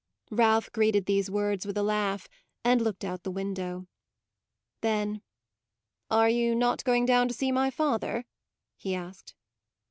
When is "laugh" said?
1.83-2.27